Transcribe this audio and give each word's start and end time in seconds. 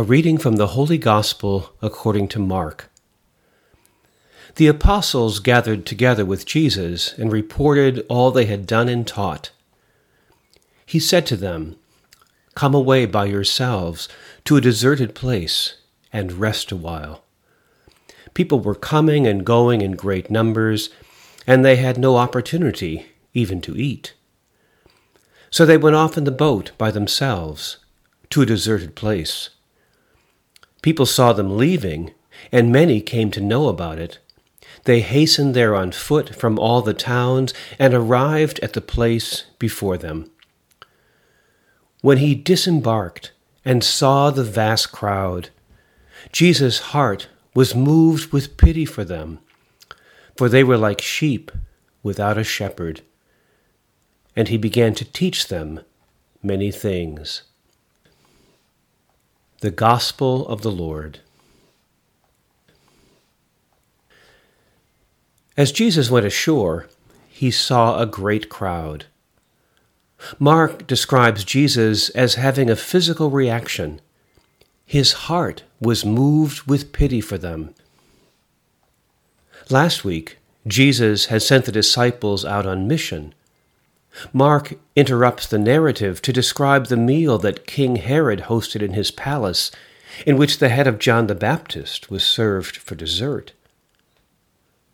A 0.00 0.02
reading 0.02 0.38
from 0.38 0.56
the 0.56 0.68
Holy 0.68 0.96
Gospel 0.96 1.74
according 1.82 2.28
to 2.28 2.38
Mark. 2.38 2.88
The 4.54 4.66
apostles 4.66 5.40
gathered 5.40 5.84
together 5.84 6.24
with 6.24 6.46
Jesus 6.46 7.12
and 7.18 7.30
reported 7.30 8.06
all 8.08 8.30
they 8.30 8.46
had 8.46 8.66
done 8.66 8.88
and 8.88 9.06
taught. 9.06 9.50
He 10.86 10.98
said 10.98 11.26
to 11.26 11.36
them, 11.36 11.76
Come 12.54 12.74
away 12.74 13.04
by 13.04 13.26
yourselves 13.26 14.08
to 14.46 14.56
a 14.56 14.62
deserted 14.62 15.14
place 15.14 15.74
and 16.10 16.32
rest 16.32 16.72
a 16.72 16.76
while. 16.76 17.22
People 18.32 18.60
were 18.60 18.74
coming 18.74 19.26
and 19.26 19.44
going 19.44 19.82
in 19.82 19.92
great 19.96 20.30
numbers, 20.30 20.88
and 21.46 21.62
they 21.62 21.76
had 21.76 21.98
no 21.98 22.16
opportunity 22.16 23.04
even 23.34 23.60
to 23.60 23.76
eat. 23.76 24.14
So 25.50 25.66
they 25.66 25.76
went 25.76 25.96
off 25.96 26.16
in 26.16 26.24
the 26.24 26.30
boat 26.30 26.70
by 26.78 26.90
themselves 26.90 27.76
to 28.30 28.40
a 28.40 28.46
deserted 28.46 28.94
place. 28.94 29.50
People 30.82 31.06
saw 31.06 31.32
them 31.32 31.56
leaving, 31.56 32.12
and 32.50 32.72
many 32.72 33.00
came 33.00 33.30
to 33.32 33.40
know 33.40 33.68
about 33.68 33.98
it. 33.98 34.18
They 34.84 35.00
hastened 35.00 35.54
there 35.54 35.74
on 35.74 35.92
foot 35.92 36.34
from 36.34 36.58
all 36.58 36.80
the 36.80 36.94
towns 36.94 37.52
and 37.78 37.92
arrived 37.92 38.58
at 38.60 38.72
the 38.72 38.80
place 38.80 39.44
before 39.58 39.98
them. 39.98 40.30
When 42.00 42.18
he 42.18 42.34
disembarked 42.34 43.32
and 43.64 43.84
saw 43.84 44.30
the 44.30 44.44
vast 44.44 44.90
crowd, 44.90 45.50
Jesus' 46.32 46.78
heart 46.78 47.28
was 47.54 47.74
moved 47.74 48.32
with 48.32 48.56
pity 48.56 48.86
for 48.86 49.04
them, 49.04 49.40
for 50.36 50.48
they 50.48 50.64
were 50.64 50.78
like 50.78 51.02
sheep 51.02 51.50
without 52.02 52.38
a 52.38 52.44
shepherd. 52.44 53.02
And 54.34 54.48
he 54.48 54.56
began 54.56 54.94
to 54.94 55.04
teach 55.04 55.48
them 55.48 55.80
many 56.42 56.70
things. 56.70 57.42
The 59.60 59.70
Gospel 59.70 60.48
of 60.48 60.62
the 60.62 60.70
Lord. 60.70 61.18
As 65.54 65.70
Jesus 65.70 66.10
went 66.10 66.24
ashore, 66.24 66.88
he 67.28 67.50
saw 67.50 67.98
a 67.98 68.06
great 68.06 68.48
crowd. 68.48 69.04
Mark 70.38 70.86
describes 70.86 71.44
Jesus 71.44 72.08
as 72.10 72.36
having 72.36 72.70
a 72.70 72.74
physical 72.74 73.28
reaction. 73.28 74.00
His 74.86 75.12
heart 75.28 75.64
was 75.78 76.06
moved 76.06 76.62
with 76.62 76.94
pity 76.94 77.20
for 77.20 77.36
them. 77.36 77.74
Last 79.68 80.06
week, 80.06 80.38
Jesus 80.66 81.26
had 81.26 81.42
sent 81.42 81.66
the 81.66 81.72
disciples 81.72 82.46
out 82.46 82.64
on 82.64 82.88
mission 82.88 83.34
Mark 84.32 84.74
interrupts 84.96 85.46
the 85.46 85.58
narrative 85.58 86.20
to 86.22 86.32
describe 86.32 86.86
the 86.86 86.96
meal 86.96 87.38
that 87.38 87.66
King 87.66 87.96
Herod 87.96 88.42
hosted 88.42 88.82
in 88.82 88.92
his 88.92 89.10
palace, 89.10 89.70
in 90.26 90.36
which 90.36 90.58
the 90.58 90.68
head 90.68 90.86
of 90.86 90.98
John 90.98 91.26
the 91.26 91.34
Baptist 91.34 92.10
was 92.10 92.24
served 92.24 92.76
for 92.76 92.94
dessert. 92.94 93.52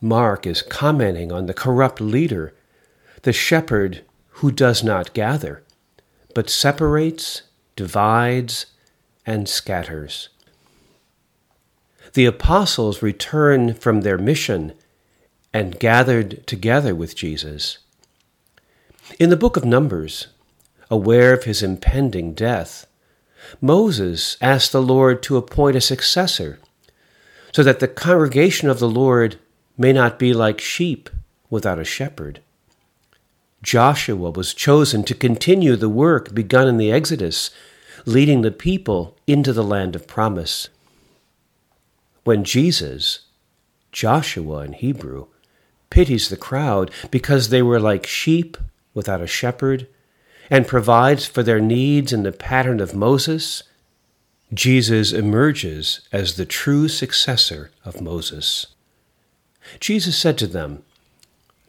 Mark 0.00 0.46
is 0.46 0.62
commenting 0.62 1.32
on 1.32 1.46
the 1.46 1.54
corrupt 1.54 2.00
leader, 2.00 2.54
the 3.22 3.32
shepherd 3.32 4.02
who 4.28 4.52
does 4.52 4.84
not 4.84 5.14
gather, 5.14 5.62
but 6.34 6.50
separates, 6.50 7.42
divides, 7.74 8.66
and 9.24 9.48
scatters. 9.48 10.28
The 12.12 12.26
apostles 12.26 13.02
return 13.02 13.74
from 13.74 14.02
their 14.02 14.18
mission 14.18 14.74
and 15.52 15.78
gathered 15.78 16.46
together 16.46 16.94
with 16.94 17.16
Jesus. 17.16 17.78
In 19.18 19.30
the 19.30 19.36
book 19.36 19.56
of 19.56 19.64
Numbers, 19.64 20.26
aware 20.90 21.32
of 21.32 21.44
his 21.44 21.62
impending 21.62 22.34
death, 22.34 22.86
Moses 23.60 24.36
asked 24.42 24.72
the 24.72 24.82
Lord 24.82 25.22
to 25.22 25.36
appoint 25.36 25.76
a 25.76 25.80
successor 25.80 26.58
so 27.52 27.62
that 27.62 27.80
the 27.80 27.88
congregation 27.88 28.68
of 28.68 28.78
the 28.78 28.88
Lord 28.88 29.38
may 29.78 29.92
not 29.92 30.18
be 30.18 30.34
like 30.34 30.60
sheep 30.60 31.08
without 31.48 31.78
a 31.78 31.84
shepherd. 31.84 32.40
Joshua 33.62 34.30
was 34.30 34.52
chosen 34.52 35.02
to 35.04 35.14
continue 35.14 35.76
the 35.76 35.88
work 35.88 36.34
begun 36.34 36.68
in 36.68 36.76
the 36.76 36.92
Exodus, 36.92 37.50
leading 38.04 38.42
the 38.42 38.50
people 38.50 39.16
into 39.26 39.52
the 39.52 39.64
land 39.64 39.96
of 39.96 40.06
promise. 40.06 40.68
When 42.24 42.44
Jesus, 42.44 43.20
Joshua 43.92 44.58
in 44.64 44.74
Hebrew, 44.74 45.28
pities 45.88 46.28
the 46.28 46.36
crowd 46.36 46.90
because 47.10 47.48
they 47.48 47.62
were 47.62 47.80
like 47.80 48.06
sheep 48.06 48.56
without 48.96 49.20
a 49.20 49.26
shepherd 49.26 49.86
and 50.50 50.66
provides 50.66 51.26
for 51.26 51.42
their 51.42 51.60
needs 51.60 52.12
in 52.12 52.22
the 52.22 52.32
pattern 52.32 52.80
of 52.80 52.94
Moses, 52.94 53.62
Jesus 54.54 55.12
emerges 55.12 56.00
as 56.12 56.34
the 56.34 56.46
true 56.46 56.88
successor 56.88 57.70
of 57.84 58.00
Moses. 58.00 58.66
Jesus 59.80 60.16
said 60.16 60.38
to 60.38 60.46
them, 60.46 60.82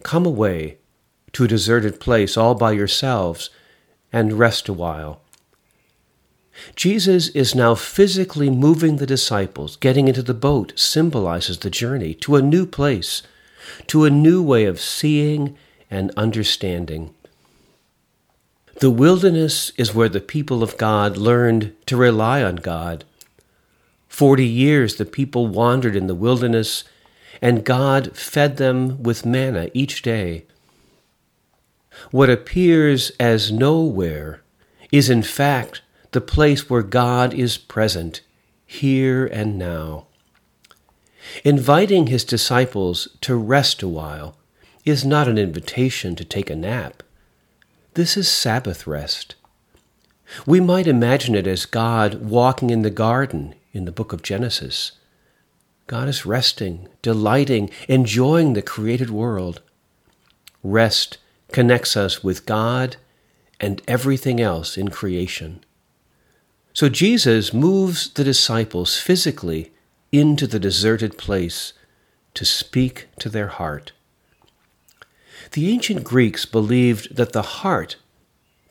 Come 0.03 0.25
away 0.25 0.77
to 1.33 1.43
a 1.43 1.47
deserted 1.47 1.99
place 1.99 2.37
all 2.37 2.55
by 2.55 2.71
yourselves 2.71 3.49
and 4.13 4.39
rest 4.39 4.69
a 4.69 4.73
while. 4.73 5.21
Jesus 6.75 7.27
is 7.29 7.53
now 7.53 7.75
physically 7.75 8.49
moving 8.49 8.97
the 8.97 9.05
disciples. 9.05 9.75
Getting 9.75 10.07
into 10.07 10.23
the 10.23 10.33
boat 10.33 10.73
symbolizes 10.75 11.59
the 11.59 11.69
journey 11.69 12.13
to 12.15 12.35
a 12.35 12.41
new 12.41 12.65
place, 12.65 13.21
to 13.87 14.05
a 14.05 14.09
new 14.09 14.41
way 14.41 14.65
of 14.65 14.79
seeing 14.79 15.57
and 15.89 16.11
understanding. 16.17 17.13
The 18.79 18.91
wilderness 18.91 19.71
is 19.71 19.95
where 19.95 20.07
the 20.07 20.21
people 20.21 20.61
of 20.61 20.77
God 20.77 21.17
learned 21.17 21.73
to 21.87 21.97
rely 21.97 22.43
on 22.43 22.57
God. 22.57 23.05
Forty 24.07 24.45
years 24.45 24.97
the 24.97 25.05
people 25.05 25.47
wandered 25.47 25.95
in 25.95 26.05
the 26.05 26.13
wilderness, 26.13 26.83
and 27.41 27.65
God 27.65 28.15
fed 28.15 28.57
them 28.57 29.01
with 29.01 29.25
manna 29.25 29.71
each 29.73 30.03
day. 30.03 30.45
What 32.11 32.29
appears 32.29 33.09
as 33.19 33.51
nowhere 33.51 34.43
is 34.91 35.09
in 35.09 35.23
fact 35.23 35.81
the 36.11 36.21
place 36.21 36.69
where 36.69 36.83
God 36.83 37.33
is 37.33 37.57
present, 37.57 38.21
here 38.63 39.25
and 39.25 39.57
now. 39.57 40.05
Inviting 41.43 42.07
his 42.07 42.23
disciples 42.23 43.07
to 43.21 43.35
rest 43.35 43.81
a 43.81 43.87
while 43.87 44.37
is 44.85 45.03
not 45.03 45.27
an 45.27 45.39
invitation 45.39 46.15
to 46.15 46.23
take 46.23 46.51
a 46.51 46.55
nap. 46.55 47.01
This 47.97 48.15
is 48.15 48.29
Sabbath 48.29 48.85
rest. 48.85 49.33
We 50.45 50.59
might 50.59 50.85
imagine 50.85 51.33
it 51.33 51.47
as 51.47 51.65
God 51.65 52.29
walking 52.29 52.69
in 52.69 52.83
the 52.83 52.91
garden 52.91 53.55
in 53.73 53.85
the 53.85 53.91
book 53.91 54.13
of 54.13 54.21
Genesis. 54.21 54.91
God 55.87 56.07
is 56.07 56.23
resting, 56.23 56.89
delighting, 57.01 57.71
enjoying 57.89 58.53
the 58.53 58.61
created 58.61 59.09
world. 59.09 59.63
Rest 60.61 61.17
connects 61.51 61.97
us 61.97 62.23
with 62.23 62.45
God 62.45 62.97
and 63.59 63.81
everything 63.87 64.39
else 64.39 64.77
in 64.77 64.89
creation. 64.89 65.65
So 66.73 66.89
Jesus 66.89 67.51
moves 67.51 68.13
the 68.13 68.23
disciples 68.23 68.99
physically 68.99 69.71
into 70.11 70.45
the 70.45 70.59
deserted 70.59 71.17
place 71.17 71.73
to 72.35 72.45
speak 72.45 73.07
to 73.17 73.27
their 73.27 73.47
heart. 73.47 73.91
The 75.51 75.69
ancient 75.69 76.03
Greeks 76.03 76.45
believed 76.45 77.15
that 77.15 77.33
the 77.33 77.41
heart, 77.41 77.95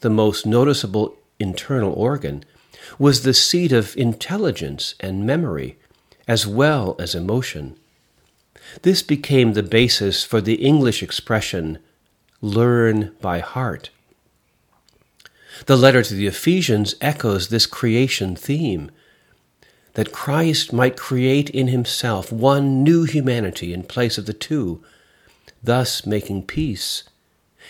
the 0.00 0.10
most 0.10 0.46
noticeable 0.46 1.16
internal 1.38 1.92
organ, 1.92 2.44
was 2.98 3.22
the 3.22 3.34
seat 3.34 3.72
of 3.72 3.96
intelligence 3.96 4.94
and 5.00 5.26
memory, 5.26 5.78
as 6.28 6.46
well 6.46 6.96
as 6.98 7.14
emotion. 7.14 7.76
This 8.82 9.02
became 9.02 9.52
the 9.52 9.62
basis 9.62 10.24
for 10.24 10.40
the 10.40 10.54
English 10.54 11.02
expression, 11.02 11.78
learn 12.40 13.14
by 13.20 13.40
heart. 13.40 13.90
The 15.66 15.76
letter 15.76 16.02
to 16.02 16.14
the 16.14 16.26
Ephesians 16.26 16.94
echoes 17.00 17.48
this 17.48 17.66
creation 17.66 18.36
theme 18.36 18.90
that 19.94 20.12
Christ 20.12 20.72
might 20.72 20.96
create 20.98 21.48
in 21.50 21.68
himself 21.68 22.30
one 22.30 22.82
new 22.82 23.04
humanity 23.04 23.72
in 23.72 23.82
place 23.82 24.18
of 24.18 24.26
the 24.26 24.34
two 24.34 24.84
thus 25.62 26.06
making 26.06 26.46
peace, 26.46 27.04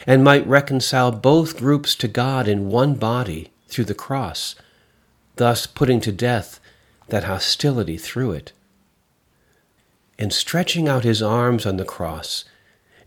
and 0.06 0.23
might 0.23 0.47
reconcile 0.47 1.11
both 1.11 1.56
groups 1.56 1.94
to 1.97 2.09
God 2.09 2.49
in 2.49 2.69
one 2.69 2.94
body 2.94 3.50
through 3.69 3.85
the 3.85 3.94
cross, 3.94 4.55
thus 5.37 5.67
putting 5.67 6.00
to 6.00 6.12
death 6.12 6.61
that 7.09 7.25
hostility 7.25 7.97
through 7.97 8.33
it. 8.33 8.53
In 10.19 10.31
stretching 10.31 10.88
out 10.88 11.05
his 11.05 11.23
arms 11.23 11.67
on 11.67 11.77
the 11.77 11.85
cross, 11.85 12.44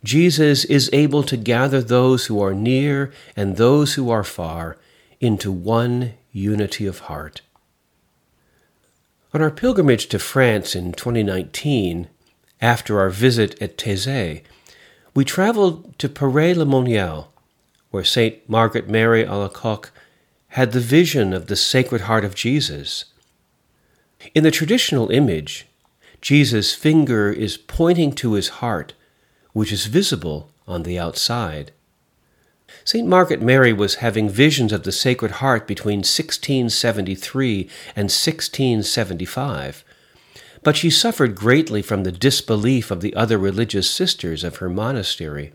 Jesus 0.04 0.64
is 0.66 0.90
able 0.94 1.24
to 1.24 1.36
gather 1.36 1.82
those 1.82 2.28
who 2.28 2.42
are 2.42 2.54
near 2.54 3.12
and 3.36 3.58
those 3.58 3.96
who 3.96 4.10
are 4.10 4.24
far 4.24 4.78
into 5.20 5.52
one 5.52 6.14
unity 6.32 6.86
of 6.86 7.00
heart. 7.00 7.42
On 9.34 9.42
our 9.42 9.52
pilgrimage 9.52 10.08
to 10.08 10.20
France 10.20 10.76
in 10.76 10.94
2019, 10.94 12.08
after 12.62 13.00
our 13.00 13.10
visit 13.10 13.62
at 13.62 13.78
Taizé, 13.78 14.42
we 15.14 15.26
traveled 15.26 15.98
to 16.00 16.10
Paray-le-Monial, 16.10 17.32
where 17.92 18.04
St. 18.04 18.48
Margaret 18.48 18.88
Mary 18.88 19.24
à 19.24 19.30
la 19.30 19.48
Alacoque 19.48 19.92
had 20.50 20.72
the 20.72 20.80
vision 20.80 21.34
of 21.34 21.48
the 21.48 21.56
Sacred 21.56 22.02
Heart 22.02 22.26
of 22.26 22.36
Jesus. 22.36 23.06
In 24.36 24.44
the 24.44 24.52
traditional 24.52 25.10
image, 25.12 25.68
Jesus' 26.22 26.76
finger 26.76 27.32
is 27.32 27.58
pointing 27.58 28.12
to 28.14 28.34
his 28.34 28.50
heart, 28.50 28.94
which 29.54 29.72
is 29.72 29.86
visible 29.86 30.52
on 30.68 30.84
the 30.84 31.00
outside. 31.00 31.72
St. 32.84 33.08
Margaret 33.08 33.42
Mary 33.42 33.74
was 33.74 33.96
having 33.96 34.30
visions 34.30 34.72
of 34.72 34.84
the 34.84 34.92
Sacred 34.92 35.32
Heart 35.34 35.68
between 35.68 36.00
1673 36.00 37.62
and 37.96 38.06
1675, 38.06 39.84
but 40.64 40.76
she 40.76 40.90
suffered 40.90 41.36
greatly 41.36 41.82
from 41.82 42.04
the 42.04 42.12
disbelief 42.12 42.92
of 42.92 43.02
the 43.02 43.16
other 43.16 43.38
religious 43.38 43.90
sisters 43.90 44.44
of 44.44 44.58
her 44.58 44.70
monastery. 44.70 45.54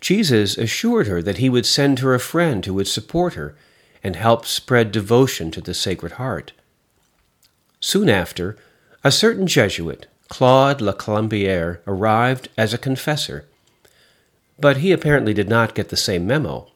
Jesus 0.00 0.56
assured 0.56 1.06
her 1.06 1.22
that 1.22 1.38
he 1.38 1.48
would 1.48 1.66
send 1.66 1.98
her 1.98 2.14
a 2.14 2.20
friend 2.20 2.64
who 2.64 2.74
would 2.74 2.88
support 2.88 3.34
her 3.34 3.56
and 4.02 4.14
help 4.14 4.46
spread 4.46 4.92
devotion 4.92 5.50
to 5.50 5.60
the 5.60 5.74
Sacred 5.74 6.12
Heart. 6.12 6.52
Soon 7.80 8.08
after, 8.08 8.56
a 9.02 9.10
certain 9.10 9.46
Jesuit, 9.46 10.06
Claude 10.28 10.80
La 10.80 10.92
Colombière, 10.92 11.78
arrived 11.86 12.48
as 12.56 12.74
a 12.74 12.78
confessor, 12.78 13.46
but 14.58 14.78
he 14.78 14.92
apparently 14.92 15.34
did 15.34 15.48
not 15.48 15.74
get 15.74 15.88
the 15.88 15.96
same 15.96 16.26
memo. 16.26 16.70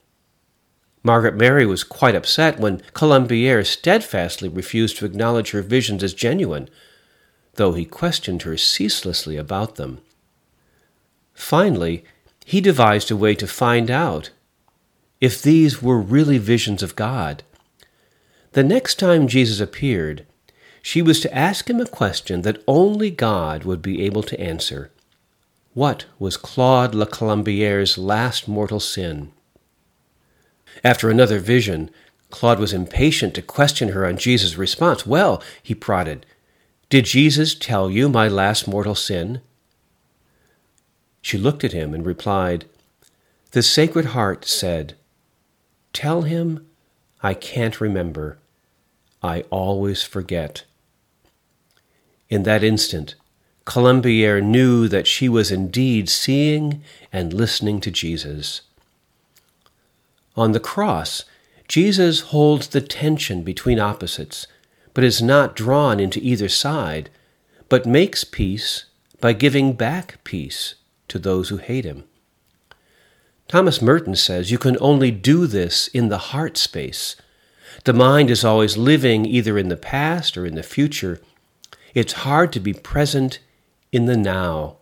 Margaret 1.03 1.35
Mary 1.35 1.65
was 1.65 1.83
quite 1.83 2.15
upset 2.15 2.61
when 2.61 2.81
Colombière 2.93 3.67
steadfastly 3.67 4.49
refused 4.49 4.99
to 4.99 5.07
acknowledge 5.07 5.53
her 5.53 5.63
visions 5.63 6.03
as 6.03 6.13
genuine, 6.13 6.69
though 7.55 7.73
he 7.73 7.85
questioned 7.85 8.43
her 8.43 8.57
ceaselessly 8.57 9.37
about 9.37 9.77
them. 9.77 10.01
Finally, 11.33 12.05
he 12.45 12.61
devised 12.61 13.11
a 13.11 13.17
way 13.17 13.35
to 13.35 13.47
find 13.47 13.91
out 13.91 14.31
if 15.21 15.43
these 15.43 15.83
were 15.83 15.99
really 15.99 16.39
visions 16.39 16.83
of 16.83 16.97
God. 16.97 17.43
The 18.53 18.65
next 18.65 18.99
time 18.99 19.29
Jesus 19.29 19.61
appeared, 19.61 20.27
she 20.83 21.03
was 21.03 21.21
to 21.21 21.35
ask 21.35 21.69
him 21.69 21.81
a 21.81 21.87
question 21.87 22.43
that 22.43 22.63
only 22.67 23.11
God 23.11 23.65
would 23.65 23.83
be 23.83 24.05
able 24.05 24.23
to 24.25 24.41
answer. 24.41 24.91
What 25.73 26.07
was 26.19 26.37
Claude 26.37 26.95
La 26.95 27.07
Colombière's 27.07 27.97
last 27.97 28.49
mortal 28.49 28.81
sin? 28.81 29.33
After 30.85 31.11
another 31.11 31.39
vision, 31.39 31.91
Claude 32.31 32.59
was 32.59 32.73
impatient 32.73 33.35
to 33.35 33.43
question 33.43 33.91
her 33.91 34.07
on 34.07 34.17
Jesus' 34.17 34.57
response. 34.57 35.07
Well, 35.07 35.43
he 35.63 35.75
prodded, 35.75 36.27
did 36.89 37.05
Jesus 37.05 37.55
tell 37.55 37.89
you 37.89 38.09
my 38.09 38.27
last 38.27 38.67
mortal 38.67 38.97
sin? 38.97 39.41
She 41.23 41.39
looked 41.39 41.63
at 41.63 41.73
him 41.73 41.95
and 41.95 42.05
replied, 42.05 42.65
The 43.53 43.63
Sacred 43.63 44.07
Heart 44.07 44.45
said, 44.45 44.95
Tell 45.93 46.23
him 46.23 46.67
I 47.23 47.35
can't 47.35 47.81
remember. 47.81 48.39
I 49.23 49.43
always 49.51 50.03
forget. 50.03 50.65
In 52.29 52.45
that 52.45 52.65
instant, 52.65 53.15
Colombière 53.67 54.43
knew 54.43 54.89
that 54.89 55.07
she 55.07 55.29
was 55.29 55.53
indeed 55.53 56.09
seeing 56.09 56.83
and 57.13 57.33
listening 57.33 57.81
to 57.83 57.91
Jesus. 57.91 58.63
On 60.37 60.53
the 60.53 60.61
cross, 60.61 61.25
Jesus 61.69 62.21
holds 62.21 62.69
the 62.69 62.81
tension 62.81 63.43
between 63.43 63.79
opposites, 63.79 64.47
but 64.95 65.05
is 65.05 65.23
not 65.23 65.57
drawn 65.57 66.01
into 66.01 66.21
either 66.21 66.49
side, 66.49 67.11
but 67.69 67.87
makes 67.87 68.25
peace 68.25 68.87
by 69.21 69.33
giving 69.33 69.75
back 69.75 70.19
peace 70.25 70.75
to 71.09 71.19
those 71.19 71.49
who 71.49 71.59
hate 71.59 71.85
him. 71.85 72.05
Thomas 73.47 73.83
Merton 73.83 74.15
says 74.15 74.51
you 74.51 74.59
can 74.59 74.77
only 74.81 75.11
do 75.11 75.47
this 75.47 75.89
in 75.89 76.09
the 76.09 76.19
heart 76.19 76.57
space. 76.57 77.17
The 77.85 77.93
mind 77.93 78.31
is 78.31 78.45
always 78.45 78.77
living 78.77 79.27
either 79.27 79.59
in 79.59 79.69
the 79.69 79.77
past 79.77 80.37
or 80.37 80.47
in 80.47 80.55
the 80.55 80.63
future. 80.63 81.21
It's 81.95 82.25
hard 82.25 82.53
to 82.53 82.61
be 82.61 82.73
present 82.73 83.41
in 83.93 84.07
the 84.07 84.17
now. 84.17 84.77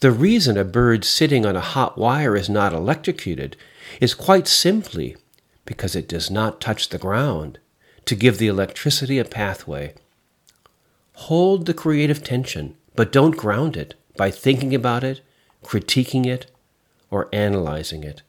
The 0.00 0.10
reason 0.10 0.58
a 0.58 0.64
bird 0.64 1.04
sitting 1.04 1.46
on 1.46 1.56
a 1.56 1.60
hot 1.60 1.96
wire 1.96 2.36
is 2.36 2.50
not 2.50 2.72
electrocuted 2.72 3.56
is 4.00 4.14
quite 4.14 4.46
simply 4.46 5.16
because 5.64 5.96
it 5.96 6.08
does 6.08 6.30
not 6.30 6.60
touch 6.60 6.90
the 6.90 6.98
ground 6.98 7.58
to 8.04 8.14
give 8.14 8.38
the 8.38 8.46
electricity 8.46 9.18
a 9.18 9.24
pathway. 9.24 9.94
Hold 11.14 11.66
the 11.66 11.74
creative 11.74 12.22
tension, 12.22 12.76
but 12.94 13.10
don't 13.10 13.36
ground 13.36 13.76
it 13.76 13.94
by 14.16 14.30
thinking 14.30 14.74
about 14.74 15.02
it, 15.02 15.22
critiquing 15.64 16.26
it, 16.26 16.50
or 17.10 17.28
analyzing 17.32 18.04
it. 18.04 18.22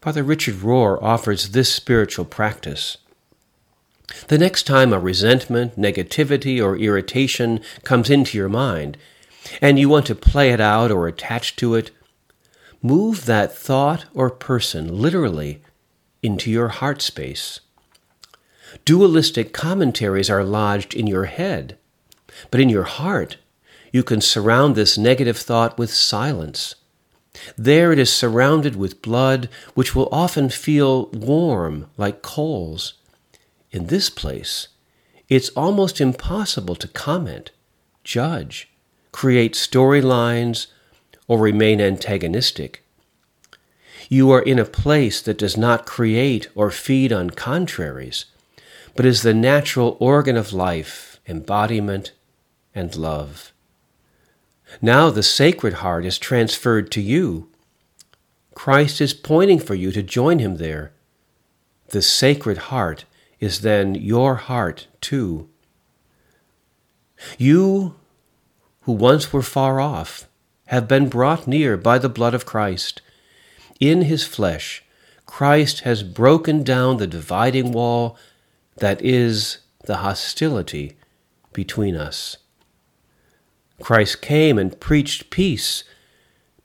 Father 0.00 0.22
Richard 0.22 0.56
Rohr 0.56 1.02
offers 1.02 1.50
this 1.50 1.72
spiritual 1.72 2.24
practice. 2.24 2.96
The 4.28 4.38
next 4.38 4.62
time 4.62 4.92
a 4.92 4.98
resentment, 4.98 5.76
negativity, 5.76 6.64
or 6.64 6.76
irritation 6.76 7.60
comes 7.84 8.08
into 8.08 8.38
your 8.38 8.48
mind, 8.48 8.96
and 9.60 9.78
you 9.78 9.88
want 9.88 10.06
to 10.06 10.14
play 10.14 10.50
it 10.50 10.60
out 10.60 10.90
or 10.90 11.06
attach 11.06 11.56
to 11.56 11.74
it, 11.74 11.90
move 12.82 13.26
that 13.26 13.56
thought 13.56 14.06
or 14.14 14.30
person 14.30 15.00
literally 15.00 15.62
into 16.22 16.50
your 16.50 16.68
heart 16.68 17.02
space. 17.02 17.60
Dualistic 18.84 19.52
commentaries 19.52 20.28
are 20.30 20.44
lodged 20.44 20.94
in 20.94 21.06
your 21.06 21.24
head, 21.24 21.78
but 22.50 22.60
in 22.60 22.68
your 22.68 22.84
heart, 22.84 23.38
you 23.92 24.02
can 24.02 24.20
surround 24.20 24.74
this 24.74 24.98
negative 24.98 25.38
thought 25.38 25.78
with 25.78 25.90
silence 25.90 26.74
there 27.56 27.92
it 27.92 27.98
is 27.98 28.12
surrounded 28.12 28.76
with 28.76 29.02
blood, 29.02 29.48
which 29.74 29.94
will 29.94 30.08
often 30.10 30.48
feel 30.48 31.08
warm 31.10 31.86
like 31.96 32.22
coals. 32.22 32.94
In 33.70 33.86
this 33.86 34.10
place, 34.10 34.68
it's 35.28 35.50
almost 35.50 36.00
impossible 36.00 36.74
to 36.76 36.88
comment, 36.88 37.50
judge, 38.02 38.70
create 39.12 39.54
storylines, 39.54 40.66
or 41.26 41.38
remain 41.38 41.80
antagonistic. 41.80 42.82
You 44.08 44.30
are 44.30 44.40
in 44.40 44.58
a 44.58 44.64
place 44.64 45.20
that 45.20 45.38
does 45.38 45.56
not 45.56 45.84
create 45.84 46.48
or 46.54 46.70
feed 46.70 47.12
on 47.12 47.30
contraries, 47.30 48.24
but 48.96 49.04
is 49.04 49.22
the 49.22 49.34
natural 49.34 49.96
organ 50.00 50.36
of 50.36 50.52
life, 50.52 51.20
embodiment, 51.28 52.12
and 52.74 52.96
love. 52.96 53.52
Now 54.80 55.10
the 55.10 55.22
Sacred 55.22 55.74
Heart 55.74 56.06
is 56.06 56.18
transferred 56.18 56.90
to 56.92 57.02
you. 57.02 57.48
Christ 58.54 59.00
is 59.00 59.14
pointing 59.14 59.58
for 59.58 59.74
you 59.74 59.92
to 59.92 60.02
join 60.02 60.38
him 60.38 60.56
there. 60.56 60.92
The 61.88 62.02
Sacred 62.02 62.58
Heart 62.58 63.04
is 63.40 63.60
then 63.60 63.94
your 63.94 64.36
heart 64.36 64.88
too. 65.00 65.48
You 67.36 67.96
who 68.88 68.94
once 68.94 69.34
were 69.34 69.42
far 69.42 69.80
off 69.80 70.26
have 70.68 70.88
been 70.88 71.10
brought 71.10 71.46
near 71.46 71.76
by 71.76 71.98
the 71.98 72.08
blood 72.08 72.32
of 72.32 72.46
Christ. 72.46 73.02
In 73.78 74.00
his 74.00 74.24
flesh, 74.26 74.82
Christ 75.26 75.80
has 75.80 76.02
broken 76.02 76.62
down 76.62 76.96
the 76.96 77.06
dividing 77.06 77.72
wall 77.72 78.16
that 78.78 79.02
is 79.02 79.58
the 79.84 79.96
hostility 79.96 80.96
between 81.52 81.96
us. 81.96 82.38
Christ 83.82 84.22
came 84.22 84.58
and 84.58 84.80
preached 84.80 85.28
peace. 85.28 85.84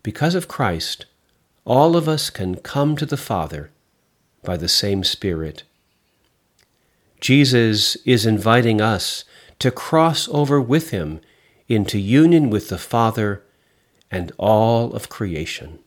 Because 0.01 0.34
of 0.34 0.48
Christ, 0.48 1.06
all 1.65 1.98
of 1.98 2.08
us 2.08 2.30
can 2.30 2.56
come 2.56 2.96
to 2.96 3.06
the 3.06 3.18
Father 3.18 3.70
by 4.46 4.56
the 4.56 4.70
same 4.70 5.03
Spirit. 5.03 5.63
Jesus 7.20 7.98
is 8.06 8.25
inviting 8.25 8.80
us 8.80 9.25
to 9.60 9.72
cross 9.72 10.30
over 10.30 10.62
with 10.62 10.92
him 10.92 11.20
into 11.74 12.00
union 12.00 12.50
with 12.50 12.70
the 12.70 12.77
Father 12.77 13.44
and 14.10 14.32
all 14.38 14.94
of 14.94 15.10
creation. 15.10 15.80